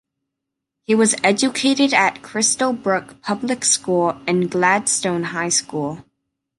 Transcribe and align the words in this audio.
He 0.81 0.95
was 0.95 1.13
educated 1.23 1.93
at 1.93 2.23
Crystal 2.23 2.73
Brook 2.73 3.21
Public 3.21 3.63
School 3.63 4.19
and 4.25 4.49
Gladstone 4.49 5.21
High 5.25 5.49
School. 5.49 6.03